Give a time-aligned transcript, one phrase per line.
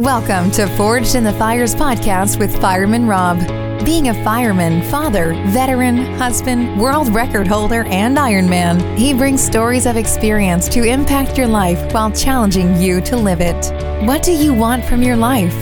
[0.00, 3.38] Welcome to Forged in the Fires podcast with Fireman Rob.
[3.84, 9.98] Being a fireman, father, veteran, husband, world record holder, and Ironman, he brings stories of
[9.98, 13.70] experience to impact your life while challenging you to live it.
[14.06, 15.54] What do you want from your life?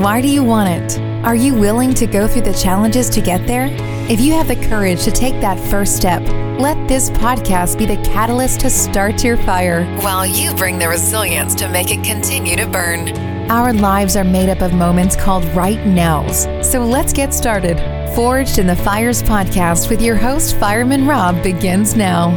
[0.00, 1.00] Why do you want it?
[1.26, 3.66] Are you willing to go through the challenges to get there?
[4.08, 6.22] If you have the courage to take that first step,
[6.60, 11.56] let this podcast be the catalyst to start your fire while you bring the resilience
[11.56, 13.33] to make it continue to burn.
[13.50, 16.44] Our lives are made up of moments called right nows.
[16.66, 17.76] So let's get started.
[18.14, 22.30] Forged in the Fires podcast with your host, Fireman Rob, begins now.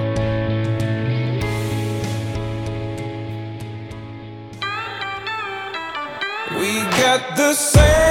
[6.60, 8.07] We got the same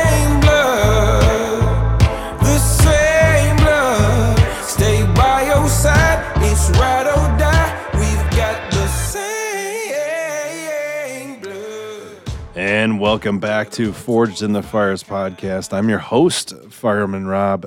[12.98, 15.74] Welcome back to Forged in the Fires podcast.
[15.74, 17.66] I'm your host, Fireman Rob.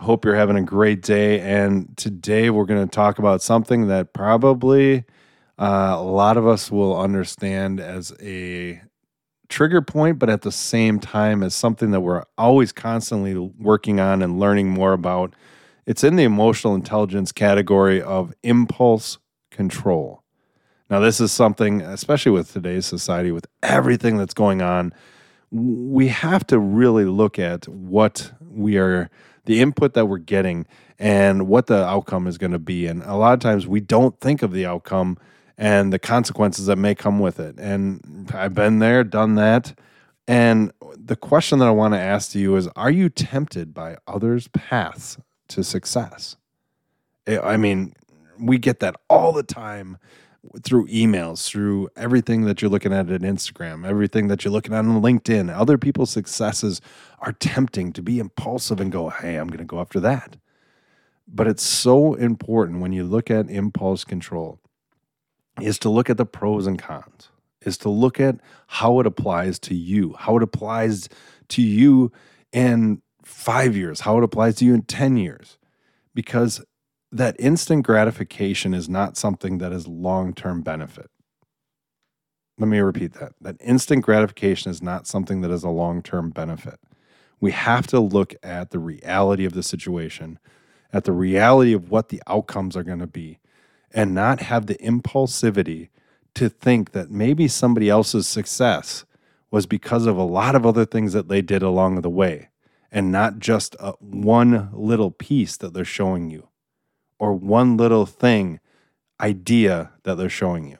[0.00, 1.40] Hope you're having a great day.
[1.40, 5.04] And today we're going to talk about something that probably
[5.58, 8.80] uh, a lot of us will understand as a
[9.50, 14.22] trigger point, but at the same time as something that we're always constantly working on
[14.22, 15.34] and learning more about.
[15.86, 19.18] It's in the emotional intelligence category of impulse
[19.50, 20.21] control.
[20.92, 24.92] Now, this is something, especially with today's society, with everything that's going on,
[25.50, 29.08] we have to really look at what we are,
[29.46, 30.66] the input that we're getting,
[30.98, 32.86] and what the outcome is going to be.
[32.86, 35.16] And a lot of times we don't think of the outcome
[35.56, 37.58] and the consequences that may come with it.
[37.58, 39.72] And I've been there, done that.
[40.28, 43.96] And the question that I want to ask to you is Are you tempted by
[44.06, 45.16] others' paths
[45.48, 46.36] to success?
[47.26, 47.94] I mean,
[48.38, 49.96] we get that all the time
[50.62, 54.84] through emails, through everything that you're looking at at Instagram, everything that you're looking at
[54.84, 55.54] on LinkedIn.
[55.54, 56.80] Other people's successes
[57.20, 60.36] are tempting to be impulsive and go, hey, I'm going to go after that.
[61.28, 64.58] But it's so important when you look at impulse control
[65.60, 67.28] is to look at the pros and cons,
[67.62, 68.36] is to look at
[68.66, 71.08] how it applies to you, how it applies
[71.48, 72.10] to you
[72.52, 75.58] in five years, how it applies to you in 10 years.
[76.14, 76.62] Because
[77.12, 81.10] that instant gratification is not something that is long term benefit.
[82.58, 83.32] Let me repeat that.
[83.40, 86.80] That instant gratification is not something that is a long term benefit.
[87.38, 90.38] We have to look at the reality of the situation,
[90.92, 93.40] at the reality of what the outcomes are going to be,
[93.92, 95.88] and not have the impulsivity
[96.34, 99.04] to think that maybe somebody else's success
[99.50, 102.48] was because of a lot of other things that they did along the way
[102.90, 106.48] and not just a, one little piece that they're showing you
[107.22, 108.58] or one little thing,
[109.20, 110.78] idea that they're showing you.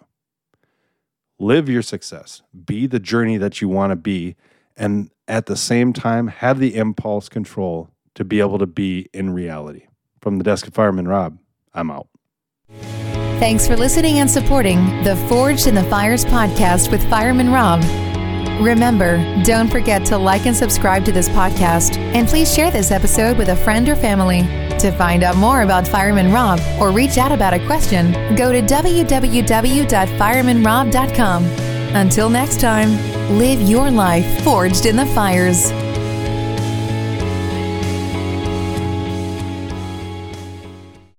[1.38, 4.34] Live your success, be the journey that you want to be,
[4.76, 9.30] and at the same time, have the impulse control to be able to be in
[9.30, 9.86] reality.
[10.20, 11.38] From the desk of Fireman Rob,
[11.74, 12.08] I'm out.
[13.38, 17.80] Thanks for listening and supporting the Forged in the Fires podcast with Fireman Rob.
[18.60, 23.38] Remember, don't forget to like and subscribe to this podcast, and please share this episode
[23.38, 24.71] with a friend or family.
[24.82, 28.60] To find out more about Fireman Rob or reach out about a question, go to
[28.60, 31.44] www.firemanrob.com.
[31.94, 32.90] Until next time,
[33.38, 35.70] live your life forged in the fires.